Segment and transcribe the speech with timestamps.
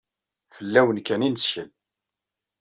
[0.55, 1.69] Fell-awen kan i nettkel